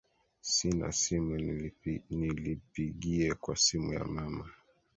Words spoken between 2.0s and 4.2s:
nilipigie kwa simu ya